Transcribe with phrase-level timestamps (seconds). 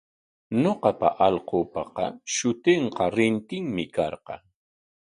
[0.61, 0.91] Ñuqa
[1.25, 1.81] allqupa
[2.33, 4.41] shutinqa Rintinmi karqan.